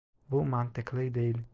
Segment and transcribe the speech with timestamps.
[0.31, 1.37] Bu mantıklı değil.